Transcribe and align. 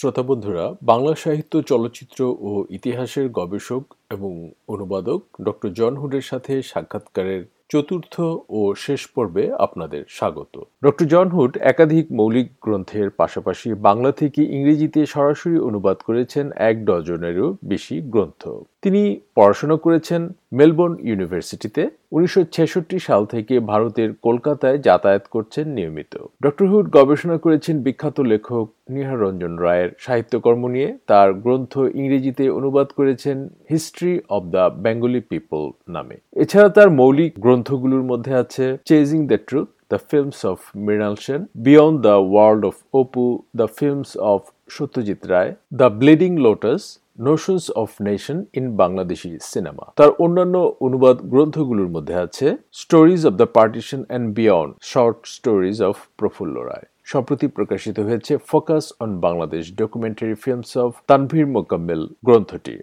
শ্রোতা 0.00 0.22
বন্ধুরা, 0.22 0.64
বাংলা 0.82 1.14
সাহিত্য, 1.14 1.54
চলচ্চিত্র 1.62 2.18
ও 2.40 2.50
ইতিহাসের 2.70 3.26
গবেষক 3.28 3.82
এবং 4.10 4.32
অনুবাদক 4.68 5.20
ডক্টর 5.44 5.70
জন 5.72 5.92
হুডের 5.96 6.20
সাথে 6.20 6.62
সাক্ষাৎকারের 6.62 7.42
চতুর্থ 7.68 8.14
ও 8.48 8.60
শেষ 8.74 9.02
পর্বে 9.06 9.44
আপনাদের 9.58 10.02
স্বাগত। 10.08 10.54
ডক্টর 10.84 11.06
জন 11.06 11.28
হুড 11.28 11.52
একাধিক 11.72 12.04
মৌলিক 12.12 12.48
গ্রন্থের 12.64 13.08
পাশাপাশি 13.10 13.68
বাংলা 13.88 14.10
থেকে 14.12 14.40
ইংরেজিতে 14.56 15.00
সরাসরি 15.06 15.58
অনুবাদ 15.58 15.98
করেছেন 16.02 16.46
এক 16.70 16.76
ডজনেরও 16.84 17.46
বেশি 17.64 17.96
গ্রন্থ। 18.00 18.42
তিনি 18.82 19.02
পড়াশোনা 19.34 19.76
করেছেন 19.76 20.22
মেলবোর্ন 20.58 20.94
ইউনিভার্সিটিতে। 21.08 21.82
উনিশশো 22.12 22.42
ছেষট্টি 22.54 22.98
সাল 22.98 23.22
থেকে 23.34 23.54
ভারতের 23.70 24.10
কলকাতায় 24.26 24.78
যাতায়াত 24.86 25.24
করছেন 25.34 25.66
নিয়মিত। 25.76 26.14
ডক্টর 26.44 26.66
হুড 26.70 26.86
গবেষণা 26.96 27.36
করেছেন 27.44 27.74
বিখ্যাত 27.86 28.16
লেখক 28.32 28.66
নিহার 28.94 29.18
রঞ্জন 29.24 29.52
রায়ের 29.64 29.90
সাহিত্যকর্ম 29.98 30.62
নিয়ে। 30.74 30.88
তার 31.06 31.28
গ্রন্থ 31.44 31.72
ইংরেজিতে 32.00 32.44
অনুবাদ 32.58 32.88
করেছেন 32.98 33.36
history 33.70 34.14
of 34.36 34.42
the 34.54 34.64
Bengali 34.84 35.20
people 35.30 35.62
নামে। 35.88 36.16
এছাড়া 36.42 36.68
তার 36.68 36.88
মৌলিক 36.90 37.32
গ্রন্থগুলোর 37.44 38.04
মধ্যে 38.10 38.32
আছে 38.34 38.64
chasing 38.88 39.20
the 39.26 39.38
truth 39.48 39.68
the 39.90 39.98
films 40.10 40.40
of 40.52 40.58
Mrinal 40.76 41.14
Sen 41.24 41.40
beyond 41.66 41.96
the 42.06 42.16
world 42.32 42.62
of 42.70 42.76
Apu 42.94 43.26
the 43.56 43.66
films 43.78 44.10
of 44.32 44.40
Satyajit 44.76 45.20
Ray 45.26 45.50
the 45.80 45.88
bleeding 46.00 46.32
lotus 46.36 46.82
notions 47.26 47.64
of 47.82 47.90
nation 48.08 48.38
in 48.58 48.66
Bangladeshi 48.82 49.30
cinema 49.52 49.84
তার 49.98 50.10
অন্যান্য 50.24 50.56
অনুবাদ 50.86 51.16
গ্রন্থগুলোর 51.32 51.90
মধ্যে 51.96 52.14
আছে 52.26 52.46
stories 52.82 53.22
of 53.30 53.34
the 53.42 53.48
partition 53.58 54.00
and 54.06 54.26
beyond 54.38 54.70
short 54.92 55.18
stories 55.36 55.78
of 55.88 55.96
Prafulla 56.20 56.56
Roy 56.70 56.86
সম্প্রতি 57.12 57.46
প্রকাশিত 57.58 57.96
হয়েছে 58.08 58.32
focus 58.50 58.84
on 59.04 59.10
Bangladesh 59.26 59.64
documentary 59.82 60.36
films 60.44 60.72
of 60.84 60.90
Tanvir 61.10 61.46
Mokammel 61.56 62.00
গ্রন্থটি 62.26 62.76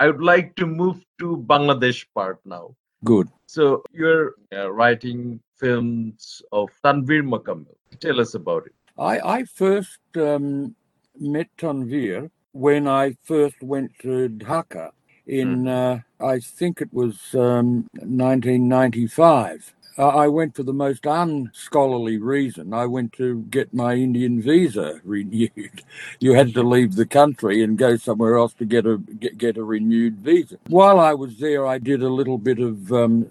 I 0.00 0.06
would 0.08 0.24
like 0.32 0.48
to 0.60 0.64
move 0.80 0.98
to 1.20 1.26
Bangladesh 1.52 2.00
part 2.16 2.38
now. 2.44 2.64
Good. 3.02 3.26
So 3.46 3.82
you're 3.92 4.34
uh, 4.56 4.70
writing 4.70 5.40
films 5.56 6.42
of 6.52 6.70
Tanvir 6.84 7.22
Mukammel. 7.24 7.77
Tell 8.00 8.20
us 8.20 8.34
about 8.34 8.66
it. 8.66 8.72
I, 8.98 9.20
I 9.20 9.44
first 9.44 9.98
um, 10.16 10.74
met 11.18 11.48
Tanvir 11.56 12.30
when 12.52 12.88
I 12.88 13.16
first 13.24 13.62
went 13.62 13.92
to 14.00 14.28
Dhaka 14.28 14.90
in, 15.26 15.68
uh, 15.68 16.00
I 16.20 16.40
think 16.40 16.80
it 16.80 16.92
was 16.92 17.34
um, 17.34 17.86
1995. 17.94 19.74
Uh, 19.98 20.06
I 20.08 20.28
went 20.28 20.54
for 20.54 20.62
the 20.62 20.72
most 20.72 21.06
unscholarly 21.06 22.18
reason. 22.18 22.72
I 22.72 22.86
went 22.86 23.12
to 23.14 23.42
get 23.50 23.74
my 23.74 23.94
Indian 23.94 24.40
visa 24.40 25.00
renewed. 25.04 25.50
You 26.20 26.34
had 26.34 26.54
to 26.54 26.62
leave 26.62 26.94
the 26.94 27.06
country 27.06 27.62
and 27.62 27.76
go 27.78 27.96
somewhere 27.96 28.36
else 28.36 28.52
to 28.54 28.64
get 28.64 28.86
a 28.86 28.98
get, 28.98 29.38
get 29.38 29.56
a 29.56 29.64
renewed 29.64 30.16
visa. 30.18 30.58
While 30.68 31.00
I 31.00 31.14
was 31.14 31.38
there, 31.38 31.66
I 31.66 31.78
did 31.78 32.02
a 32.02 32.08
little 32.08 32.38
bit 32.38 32.58
of 32.58 32.92
um, 32.92 33.26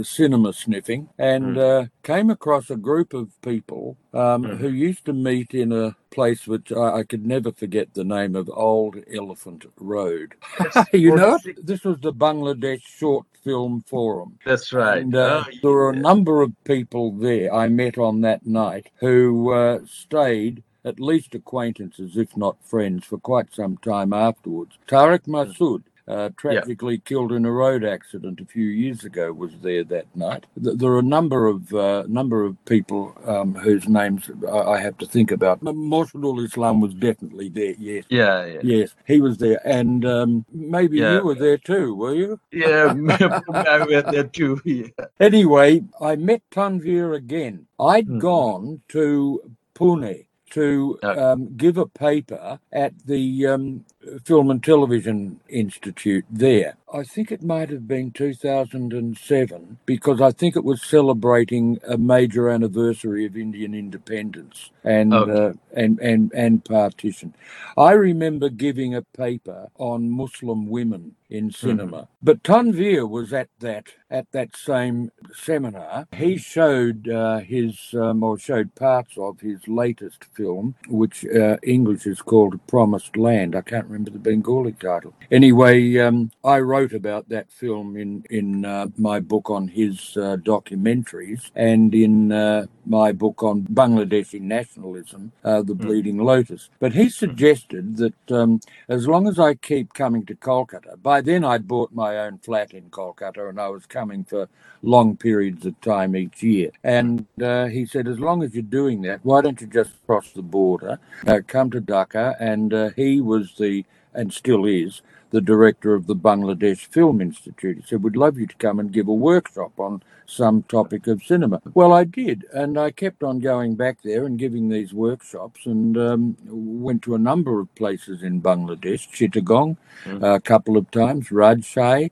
uh, 0.00 0.02
cinema 0.04 0.52
sniffing 0.52 1.08
and 1.18 1.58
uh, 1.58 1.86
came 2.02 2.30
across 2.30 2.70
a 2.70 2.76
group 2.76 3.14
of 3.14 3.40
people 3.42 3.96
um, 4.12 4.44
who 4.44 4.68
used 4.68 5.04
to 5.06 5.12
meet 5.12 5.54
in 5.54 5.72
a 5.72 5.96
place 6.14 6.46
which 6.46 6.72
I, 6.72 6.98
I 7.00 7.02
could 7.02 7.26
never 7.26 7.52
forget 7.52 7.92
the 7.94 8.04
name 8.04 8.36
of 8.36 8.48
Old 8.48 8.96
Elephant 9.12 9.64
Road. 9.76 10.34
you 10.92 11.14
know, 11.14 11.38
it? 11.44 11.66
this 11.66 11.84
was 11.84 11.98
the 12.00 12.12
Bangladesh 12.12 12.82
Short 12.86 13.26
Film 13.42 13.84
Forum. 13.86 14.38
That's 14.46 14.72
right. 14.72 15.02
And 15.02 15.14
uh, 15.14 15.44
Oh, 15.46 15.50
there 15.62 15.70
were 15.72 15.90
a 15.90 15.96
number 15.96 16.42
of 16.42 16.52
people 16.64 17.12
there 17.12 17.52
I 17.52 17.68
met 17.68 17.98
on 17.98 18.20
that 18.22 18.46
night 18.46 18.90
who 18.96 19.52
uh, 19.52 19.80
stayed 19.86 20.62
at 20.84 21.00
least 21.00 21.34
acquaintances, 21.34 22.16
if 22.16 22.36
not 22.36 22.56
friends, 22.64 23.04
for 23.06 23.18
quite 23.18 23.52
some 23.54 23.76
time 23.78 24.12
afterwards. 24.12 24.78
Tareque 24.86 25.24
Masud. 25.26 25.82
Uh, 26.06 26.28
tragically 26.36 26.98
killed 26.98 27.32
in 27.32 27.46
a 27.46 27.50
road 27.50 27.82
accident 27.82 28.38
a 28.38 28.44
few 28.44 28.66
years 28.66 29.04
ago 29.04 29.32
was 29.32 29.52
there 29.62 29.82
that 29.82 30.04
night. 30.14 30.44
There 30.54 30.90
are 30.92 30.98
a 30.98 31.02
number 31.02 31.46
of 31.46 31.72
uh, 31.72 32.04
number 32.08 32.44
of 32.44 32.62
people 32.66 33.16
um, 33.24 33.54
whose 33.54 33.88
names 33.88 34.30
I 34.52 34.58
I 34.74 34.80
have 34.80 34.98
to 34.98 35.06
think 35.06 35.30
about. 35.30 35.60
Morshedul 35.64 36.44
Islam 36.44 36.82
was 36.82 36.92
definitely 36.92 37.48
there. 37.48 37.74
Yes, 37.78 38.04
Yeah, 38.10 38.44
yeah. 38.44 38.60
yes, 38.62 38.94
he 39.06 39.22
was 39.22 39.38
there, 39.38 39.60
and 39.66 40.04
um, 40.04 40.44
maybe 40.52 40.98
Yeah. 40.98 41.14
you 41.16 41.24
were 41.24 41.36
there 41.46 41.56
too, 41.56 41.94
were 41.94 42.14
you? 42.14 42.38
Yeah, 42.52 42.92
I 43.54 43.86
went 43.88 44.12
there 44.12 44.24
too. 44.40 44.60
Yeah. 44.66 44.88
Anyway, 45.20 45.84
I 46.02 46.16
met 46.16 46.42
Tanvir 46.50 47.16
again. 47.16 47.66
I'd 47.80 48.08
Hmm. 48.08 48.18
gone 48.18 48.82
to 48.88 49.40
Pune 49.74 50.26
to 50.54 50.98
Okay. 51.04 51.20
um, 51.20 51.56
give 51.56 51.78
a 51.78 51.86
paper 51.86 52.60
at 52.72 52.94
the 53.06 53.46
um, 53.46 53.86
Film 54.24 54.50
and 54.50 54.64
Television 54.64 55.40
Institute 55.48 56.26
there. 56.30 56.76
I 56.94 57.02
think 57.04 57.32
it 57.32 57.42
might 57.42 57.70
have 57.70 57.88
been 57.88 58.12
2007 58.12 59.78
because 59.84 60.20
I 60.20 60.30
think 60.30 60.56
it 60.56 60.64
was 60.64 60.82
celebrating 60.82 61.80
a 61.88 61.98
major 61.98 62.48
anniversary 62.48 63.26
of 63.26 63.36
Indian 63.36 63.74
independence 63.74 64.70
and 64.84 65.12
Okay. 65.12 65.32
uh, 65.32 65.52
and 65.74 65.98
and 66.00 66.32
and 66.34 66.64
partition. 66.64 67.34
I 67.76 67.92
remember 67.92 68.48
giving 68.48 68.94
a 68.94 69.02
paper 69.02 69.68
on 69.78 70.10
Muslim 70.10 70.68
women 70.68 71.16
in 71.30 71.50
cinema. 71.50 72.08
But 72.22 72.42
Tanvir 72.44 73.08
was 73.08 73.32
at 73.32 73.48
that 73.60 73.86
at 74.10 74.30
that 74.32 74.56
same 74.56 75.10
seminar. 75.34 76.06
He 76.14 76.36
showed 76.38 77.08
uh, 77.08 77.38
his 77.38 77.76
um, 77.94 78.22
or 78.22 78.38
showed 78.38 78.74
parts 78.76 79.18
of 79.18 79.40
his 79.40 79.66
latest 79.66 80.24
film, 80.36 80.76
which 80.88 81.24
uh, 81.26 81.56
English 81.62 82.06
is 82.06 82.22
called 82.22 82.64
Promised 82.68 83.16
Land. 83.16 83.56
I 83.56 83.62
can't 83.62 83.86
remember 83.86 84.10
the 84.10 84.18
Bengali 84.20 84.72
title. 84.72 85.14
Anyway, 85.30 85.98
um, 85.98 86.30
I 86.44 86.60
wrote 86.60 86.83
about 86.92 87.28
that 87.28 87.50
film 87.50 87.96
in 87.96 88.24
in 88.30 88.64
uh, 88.64 88.86
my 88.96 89.20
book 89.20 89.50
on 89.50 89.68
his 89.68 90.16
uh, 90.16 90.36
documentaries 90.36 91.50
and 91.54 91.94
in 91.94 92.32
uh, 92.32 92.66
my 92.86 93.12
book 93.12 93.42
on 93.42 93.62
Bangladeshi 93.62 94.40
nationalism, 94.40 95.32
uh, 95.44 95.62
The 95.62 95.74
Bleeding 95.74 96.18
Lotus. 96.18 96.68
But 96.78 96.92
he 96.92 97.08
suggested 97.08 97.96
that 97.96 98.32
um, 98.32 98.60
as 98.88 99.08
long 99.08 99.26
as 99.28 99.38
I 99.38 99.54
keep 99.54 99.94
coming 99.94 100.26
to 100.26 100.34
Kolkata, 100.34 101.02
by 101.02 101.20
then 101.20 101.44
I'd 101.44 101.66
bought 101.68 101.92
my 101.92 102.18
own 102.18 102.38
flat 102.38 102.74
in 102.74 102.90
Kolkata 102.90 103.48
and 103.48 103.60
I 103.60 103.68
was 103.68 103.86
coming 103.86 104.24
for 104.24 104.48
long 104.82 105.16
periods 105.16 105.64
of 105.66 105.80
time 105.80 106.14
each 106.16 106.42
year. 106.42 106.70
And 106.82 107.26
uh, 107.42 107.66
he 107.66 107.86
said, 107.86 108.06
as 108.06 108.20
long 108.20 108.42
as 108.42 108.54
you're 108.54 108.62
doing 108.62 109.02
that, 109.02 109.20
why 109.22 109.40
don't 109.40 109.60
you 109.60 109.66
just 109.66 109.92
cross 110.06 110.30
the 110.32 110.42
border, 110.42 110.98
uh, 111.26 111.40
come 111.46 111.70
to 111.70 111.80
Dhaka? 111.80 112.36
And 112.38 112.72
uh, 112.74 112.90
he 112.96 113.20
was 113.20 113.54
the, 113.58 113.84
and 114.12 114.32
still 114.32 114.64
is, 114.64 115.02
the 115.34 115.40
director 115.40 115.94
of 115.94 116.06
the 116.06 116.14
Bangladesh 116.14 116.86
Film 116.86 117.20
Institute. 117.20 117.78
He 117.78 117.82
said, 117.82 118.04
We'd 118.04 118.14
love 118.14 118.38
you 118.38 118.46
to 118.46 118.54
come 118.54 118.78
and 118.78 118.92
give 118.92 119.08
a 119.08 119.12
workshop 119.12 119.72
on 119.80 120.00
some 120.26 120.62
topic 120.62 121.08
of 121.08 121.24
cinema. 121.24 121.60
Well, 121.74 121.92
I 121.92 122.04
did, 122.04 122.46
and 122.52 122.78
I 122.78 122.92
kept 122.92 123.24
on 123.24 123.40
going 123.40 123.74
back 123.74 123.98
there 124.04 124.26
and 124.26 124.38
giving 124.38 124.68
these 124.68 124.94
workshops 124.94 125.66
and 125.66 125.98
um, 125.98 126.36
went 126.46 127.02
to 127.02 127.16
a 127.16 127.18
number 127.18 127.58
of 127.58 127.74
places 127.74 128.22
in 128.22 128.40
Bangladesh, 128.40 129.08
Chittagong 129.10 129.76
a 130.22 130.40
couple 130.40 130.76
of 130.76 130.88
times, 130.92 131.30
Rajshahi. 131.30 132.10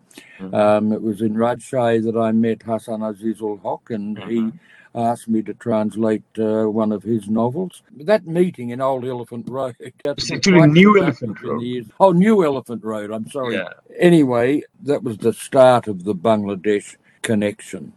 Um, 0.52 0.92
it 0.92 1.00
was 1.00 1.22
in 1.22 1.34
Rajshahi 1.34 2.02
that 2.04 2.18
I 2.18 2.32
met 2.32 2.64
Hasan 2.64 3.00
Azizul 3.02 3.62
Huq, 3.62 3.94
and 3.94 4.18
he 4.24 4.50
asked 4.94 5.28
me 5.28 5.42
to 5.42 5.54
translate 5.54 6.24
uh, 6.38 6.64
one 6.64 6.92
of 6.92 7.02
his 7.02 7.28
novels. 7.28 7.82
That 7.96 8.26
meeting 8.26 8.70
in 8.70 8.80
Old 8.80 9.04
Elephant 9.04 9.48
Road. 9.48 9.76
It's 10.04 10.30
actually 10.30 10.66
New 10.66 11.02
Elephant 11.02 11.40
Road. 11.42 11.90
Oh, 12.00 12.12
New 12.12 12.44
Elephant 12.44 12.84
Road. 12.84 13.10
I'm 13.10 13.28
sorry. 13.30 13.56
Yeah. 13.56 13.70
Anyway, 13.98 14.62
that 14.82 15.02
was 15.02 15.18
the 15.18 15.32
start 15.32 15.88
of 15.88 16.04
the 16.04 16.14
Bangladesh 16.14 16.96
connection. 17.22 17.92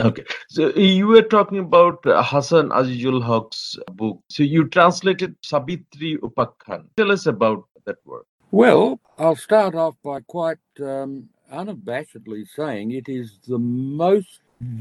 Okay. 0.00 0.24
So 0.48 0.70
you 0.74 1.06
were 1.06 1.22
talking 1.22 1.58
about 1.58 2.04
uh, 2.06 2.22
Hasan 2.22 2.68
Azizul 2.70 3.22
Huq's 3.22 3.78
book. 3.92 4.20
So 4.28 4.42
you 4.42 4.68
translated 4.68 5.40
Sabitri 5.42 6.18
Upakhyan. 6.18 6.84
Tell 6.96 7.10
us 7.10 7.26
about 7.26 7.64
that 7.86 7.96
work. 8.04 8.26
Well, 8.50 9.00
I'll 9.18 9.36
start 9.36 9.74
off 9.74 9.94
by 10.02 10.20
quite 10.20 10.58
um, 10.80 11.28
unabashedly 11.52 12.46
saying 12.48 12.90
it 12.90 13.08
is 13.08 13.38
the 13.46 13.58
most 13.58 14.40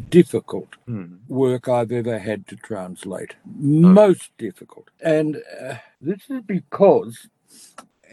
difficult 0.09 0.75
Hmm. 0.85 1.15
work 1.27 1.67
I've 1.69 1.91
ever 1.91 2.19
had 2.19 2.47
to 2.47 2.55
translate. 2.55 3.35
Most 3.45 4.31
difficult. 4.37 4.89
And 5.01 5.37
uh, 5.61 5.75
this 6.01 6.29
is 6.29 6.41
because 6.45 7.27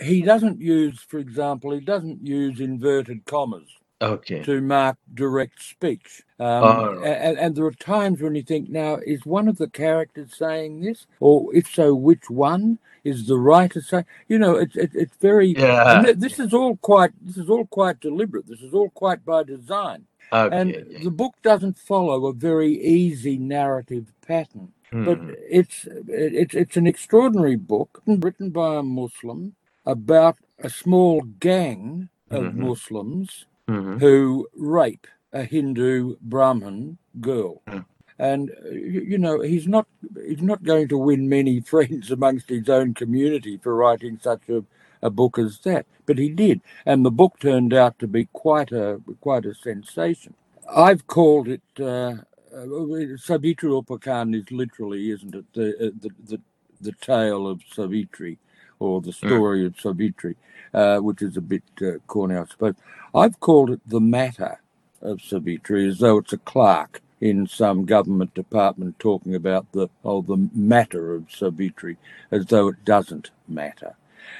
he 0.01 0.23
doesn't 0.23 0.61
use, 0.61 1.01
for 1.01 1.19
example, 1.19 1.73
he 1.73 1.81
doesn't 1.81 2.25
use 2.27 2.61
inverted 2.61 3.25
commas 3.25 3.69
Okay. 4.03 4.43
to 4.43 4.61
mark 4.61 4.97
direct 5.15 5.63
speech. 5.63 6.23
Um, 6.39 6.47
Oh, 6.65 7.03
and, 7.03 7.39
and 7.39 7.57
there 7.57 7.65
are 7.65 7.71
times 7.73 8.21
when 8.21 8.35
you 8.35 8.43
think, 8.43 8.69
now, 8.69 8.97
is 9.07 9.25
one 9.25 9.49
of 9.49 9.57
the 9.57 9.69
characters 9.69 10.37
saying 10.37 10.81
this? 10.83 11.07
Or 11.19 11.55
if 11.55 11.67
so, 11.73 11.95
which 11.95 12.29
one? 12.31 12.79
Is 13.05 13.29
the 13.29 13.39
writer 13.39 13.81
saying? 13.81 14.05
You 14.27 14.37
know, 14.41 14.57
it's 14.57 14.75
it, 14.75 14.91
it's 14.93 15.17
very. 15.19 15.51
Yeah. 15.57 16.03
th- 16.05 16.17
this 16.17 16.41
is 16.41 16.53
all 16.53 16.77
quite. 16.79 17.12
This 17.25 17.37
is 17.37 17.49
all 17.49 17.65
quite 17.67 18.01
deliberate. 18.01 18.49
This 18.49 18.61
is 18.62 18.75
all 18.75 18.91
quite 18.91 19.25
by 19.25 19.45
design. 19.45 20.07
And 20.32 20.70
yeah. 20.70 20.99
the 21.05 21.11
book 21.11 21.34
doesn't 21.43 21.78
follow 21.78 22.26
a 22.26 22.32
very 22.32 22.73
easy 22.82 23.38
narrative 23.38 24.12
pattern, 24.26 24.73
but 24.93 25.19
Mhm. 25.20 25.37
it's 25.49 25.87
it's 26.08 26.55
it's 26.55 26.76
an 26.76 26.87
extraordinary 26.87 27.56
book 27.56 28.02
written 28.06 28.50
by 28.50 28.76
a 28.76 28.82
Muslim 28.82 29.55
about 29.87 30.37
a 30.58 30.70
small 30.70 31.23
gang 31.40 32.08
of 32.31 32.44
Mhm. 32.44 32.56
Muslims 32.56 33.46
Mhm. 33.69 34.00
who 34.00 34.49
rape 34.56 35.06
a 35.32 35.44
Hindu 35.44 36.17
Brahmin 36.23 36.99
girl. 37.20 37.62
Mm. 37.69 37.84
And 38.19 38.50
you, 38.73 39.00
you 39.11 39.19
know 39.19 39.40
he's 39.40 39.69
not 39.69 39.87
he's 40.26 40.43
not 40.43 40.62
going 40.64 40.88
to 40.88 40.99
win 40.99 41.28
many 41.28 41.61
friends 41.73 42.11
amongst 42.11 42.49
his 42.49 42.69
own 42.69 42.94
community 42.94 43.56
for 43.58 43.75
writing 43.76 44.19
such 44.19 44.49
a, 44.49 44.64
a 45.06 45.11
book 45.11 45.38
as 45.38 45.61
that, 45.61 45.87
but 46.06 46.19
he 46.19 46.29
did, 46.29 46.61
and 46.85 47.05
the 47.05 47.11
book 47.11 47.38
turned 47.41 47.73
out 47.73 47.99
to 48.00 48.06
be 48.06 48.26
quite 48.32 48.73
a 48.73 49.00
quite 49.20 49.47
a 49.47 49.55
sensation. 49.55 50.35
I've 50.69 51.06
called 51.06 51.49
it 51.49 51.62
uh, 51.81 52.17
uh, 52.56 53.17
Savitri 53.17 53.70
Upakhyan 53.70 54.35
is 54.35 54.50
literally, 54.50 55.11
isn't 55.11 55.35
it, 55.35 55.44
the 55.55 55.69
uh, 55.87 55.91
the, 56.00 56.11
the 56.31 56.41
the 56.81 56.93
tale 56.93 57.47
of 57.47 57.62
Savitri, 57.73 58.38
or 58.79 59.00
the 59.00 59.12
story 59.12 59.64
of 59.64 59.79
Savitri, 59.81 60.37
uh, 60.75 60.99
which 60.99 61.23
is 61.23 61.37
a 61.37 61.41
bit 61.41 61.62
uh, 61.82 61.99
corny, 62.06 62.37
I 62.37 62.44
suppose. 62.44 62.75
I've 63.14 63.41
called 63.41 63.70
it 63.70 63.81
the 63.87 64.00
matter 64.00 64.61
of 65.02 65.23
Savitri, 65.23 65.88
as 65.88 65.99
though 65.99 66.19
it's 66.19 66.32
a 66.32 66.38
clerk 66.38 67.00
in 67.20 67.47
some 67.47 67.85
government 67.87 68.35
department 68.35 68.99
talking 68.99 69.35
about 69.35 69.70
the 69.73 69.88
oh 70.05 70.23
the 70.23 70.49
matter 70.55 71.14
of 71.14 71.31
Savitri, 71.31 71.97
as 72.31 72.47
though 72.47 72.69
it 72.69 72.85
doesn't 72.85 73.31
matter. 73.49 73.94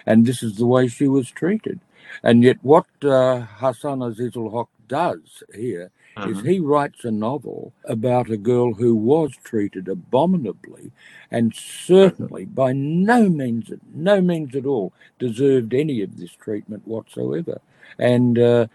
And 0.07 0.27
this 0.27 0.43
is 0.43 0.57
the 0.57 0.67
way 0.67 0.89
she 0.89 1.09
was 1.09 1.31
treated. 1.31 1.81
And 2.23 2.43
yet, 2.45 2.59
what 2.63 2.87
uh, 3.03 3.43
Hasan 3.61 4.01
Azizul 4.01 4.53
Huq 4.53 4.69
does 4.89 5.43
here 5.55 5.91
is 6.25 6.43
Mhm. 6.43 6.47
he 6.47 6.61
writes 6.61 7.05
a 7.05 7.11
novel 7.13 7.73
about 7.85 8.31
a 8.31 8.37
girl 8.39 8.75
who 8.75 8.95
was 8.97 9.33
treated 9.45 9.89
abominably 9.89 10.93
and 11.31 11.55
certainly 11.55 12.45
by 12.47 12.73
no 12.73 13.29
means 13.31 13.71
no 13.95 14.21
means 14.21 14.55
at 14.57 14.67
all 14.67 14.93
deserved 15.19 15.75
any 15.75 16.03
of 16.03 16.19
this 16.19 16.33
treatment 16.33 16.87
whatsoever 16.87 17.61
and 17.99 18.39
uh, 18.39 18.67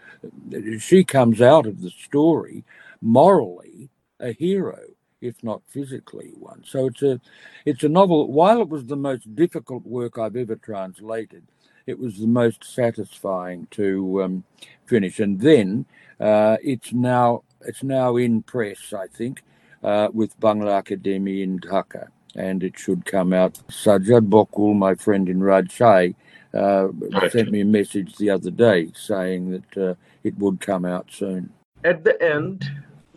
she 0.78 1.04
comes 1.04 1.40
out 1.42 1.66
of 1.66 1.82
the 1.82 1.90
story 1.90 2.64
morally 3.02 3.90
a 4.20 4.32
hero 4.32 4.80
if 5.22 5.42
not 5.44 5.62
physically 5.68 6.32
one 6.38 6.62
so 6.66 6.86
it's 6.88 7.02
a 7.02 7.20
it's 7.66 7.84
a 7.84 7.90
novel 7.90 8.32
while 8.32 8.62
it 8.62 8.68
was 8.70 8.86
the 8.86 8.96
most 8.96 9.34
difficult 9.36 9.84
work 9.86 10.18
i've 10.18 10.36
ever 10.36 10.56
translated 10.56 11.44
it 11.86 11.98
was 11.98 12.18
the 12.18 12.28
most 12.28 12.64
satisfying 12.64 13.68
to 13.72 14.22
um, 14.24 14.44
finish 14.86 15.20
and 15.20 15.40
then 15.40 15.86
uh, 16.20 16.58
it's 16.62 16.92
now 16.92 17.42
it's 17.62 17.84
now 17.84 18.16
in 18.16 18.42
press 18.42 18.94
i 18.94 19.06
think 19.08 19.42
uh, 19.84 20.08
with 20.12 20.38
Bangla 20.40 20.80
Academy 20.80 21.42
in 21.42 21.60
Dhaka, 21.60 22.08
and 22.36 22.62
it 22.62 22.78
should 22.78 23.04
come 23.04 23.32
out. 23.34 23.54
Sajjad 23.70 24.28
Bokul, 24.28 24.76
my 24.76 24.94
friend 24.94 25.28
in 25.28 25.40
Rajshahi, 25.40 26.14
uh, 26.54 26.88
Right. 27.12 27.32
sent 27.32 27.50
me 27.50 27.62
a 27.62 27.66
message 27.66 28.16
the 28.16 28.30
other 28.30 28.50
day 28.50 28.90
saying 28.94 29.50
that 29.52 29.90
uh, 29.90 29.94
it 30.24 30.38
would 30.38 30.60
come 30.60 30.84
out 30.84 31.08
soon. 31.12 31.50
At 31.84 32.04
the 32.04 32.20
end, 32.22 32.70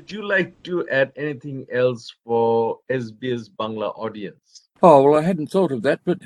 would 0.05 0.11
you 0.11 0.27
like 0.27 0.61
to 0.61 0.87
add 0.89 1.11
anything 1.15 1.65
else 1.71 2.13
for 2.23 2.77
SBS 2.91 3.49
Bangla 3.49 3.91
audience? 3.97 4.69
Oh 4.83 5.01
well, 5.01 5.17
I 5.19 5.23
hadn't 5.23 5.47
thought 5.49 5.71
of 5.71 5.81
that, 5.81 5.99
but 6.05 6.19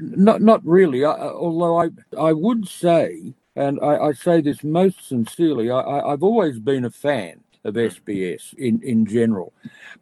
not 0.00 0.40
not 0.40 0.64
really. 0.64 1.04
I, 1.04 1.12
although 1.12 1.78
I 1.78 1.90
I 2.18 2.32
would 2.32 2.66
say, 2.66 3.34
and 3.54 3.78
I, 3.82 4.06
I 4.08 4.12
say 4.12 4.40
this 4.40 4.64
most 4.64 5.06
sincerely, 5.06 5.70
I, 5.70 5.80
I've 6.10 6.22
always 6.22 6.58
been 6.58 6.86
a 6.86 6.90
fan 6.90 7.40
of 7.64 7.74
SBS 7.74 8.54
in 8.54 8.80
in 8.82 9.04
general, 9.04 9.52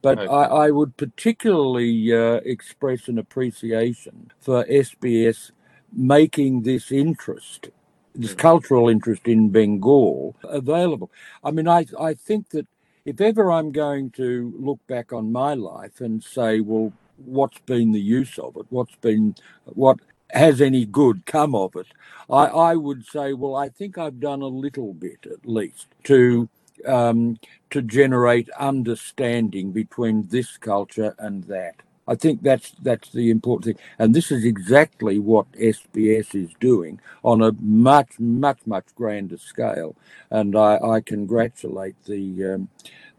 but 0.03 0.19
Okay. 0.21 0.33
I, 0.33 0.67
I 0.67 0.71
would 0.71 0.97
particularly 0.97 2.13
uh, 2.15 2.39
express 2.45 3.09
an 3.09 3.19
appreciation 3.19 4.31
for 4.39 4.65
SBS 4.67 5.51
making 5.93 6.63
this 6.63 6.93
interest, 6.93 7.71
this 8.15 8.35
Mm. 8.35 8.39
cultural 8.39 8.89
interest 8.89 9.27
in 9.27 9.51
Bengal 9.51 10.37
available. 10.45 11.11
I 11.43 11.51
mean, 11.51 11.67
I 11.67 11.87
I 11.99 12.15
think 12.15 12.51
that 12.51 12.69
if 13.07 13.21
ever 13.23 13.53
I'm 13.53 13.73
going 13.73 14.11
to 14.13 14.55
look 14.59 14.81
back 14.89 15.13
on 15.15 15.33
my 15.33 15.55
life 15.55 16.03
and 16.03 16.25
say, 16.25 16.61
well, 16.61 16.93
what's 17.19 17.61
been 17.61 17.93
the 17.93 18.01
use 18.01 18.39
of 18.39 18.57
it? 18.59 18.67
What's 18.71 18.97
been 18.97 19.37
what 19.67 20.01
has 20.33 20.61
any 20.61 20.87
good 20.87 21.27
come 21.27 21.55
of 21.55 21.77
it? 21.77 21.89
I, 22.31 22.47
I 22.47 22.77
would 22.77 23.07
say, 23.07 23.35
well, 23.35 23.57
I 23.57 23.71
think 23.71 23.99
I've 23.99 24.21
done 24.21 24.43
a 24.43 24.49
little 24.49 24.95
bit 24.95 25.27
at 25.27 25.47
least 25.47 25.89
to 26.07 26.51
um, 26.87 27.39
to 27.71 27.83
generate 27.83 28.51
understanding 28.61 29.73
between 29.73 30.29
this 30.29 30.59
culture 30.59 31.15
and 31.19 31.45
that. 31.47 31.77
I 32.09 32.15
think 32.15 32.43
that's 32.43 32.73
that's 32.83 33.11
the 33.11 33.31
important 33.31 33.65
thing, 33.65 33.85
and 33.99 34.15
this 34.15 34.31
is 34.31 34.45
exactly 34.45 35.19
what 35.19 35.51
SBS 35.53 36.35
is 36.35 36.51
doing 36.61 37.01
on 37.25 37.43
a 37.43 37.53
much 37.61 38.19
much 38.21 38.61
much 38.67 38.87
grander 38.95 39.39
scale. 39.39 39.97
And 40.31 40.57
I, 40.57 40.79
I 40.79 41.01
congratulate 41.01 41.97
the 42.05 42.55
um, 42.55 42.69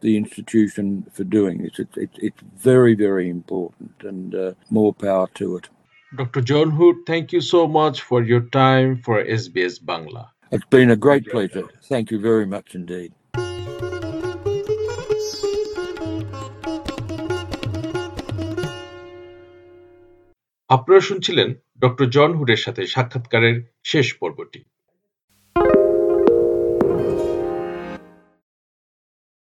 the 0.01 0.15
institution 0.15 1.05
for 1.11 1.23
doing 1.23 1.63
this. 1.63 1.79
It's 1.79 1.97
it's, 1.97 2.17
it's 2.19 2.41
very 2.55 2.95
very 2.95 3.29
important, 3.29 3.91
and 4.01 4.33
uh, 4.33 4.53
more 4.69 4.93
power 4.93 5.27
to 5.35 5.57
it. 5.57 5.69
Dr. 6.15 6.41
John 6.41 6.71
Hood, 6.71 6.95
thank 7.05 7.33
you 7.33 7.41
so 7.41 7.67
much 7.67 8.01
for 8.01 8.23
your 8.23 8.41
time 8.41 9.01
for 9.03 9.23
SBS 9.23 9.79
Bangla. 9.83 10.29
It's 10.51 10.65
been 10.65 10.91
a 10.91 10.95
great 10.95 11.27
pleasure. 11.27 11.67
Thank 11.83 12.11
you 12.11 12.19
very 12.19 12.45
much 12.45 12.75
indeed. 12.75 13.11
আপনারা 20.69 21.01
শুনছিলেন 21.01 21.49
doctor 21.81 22.05
John 22.09 22.29
হুডের 22.33 22.57
সাথে 22.57 22.81
সাক্ষাৎকারের 22.87 23.55
শেষ 23.83 24.07
পর্বটি। 24.13 24.59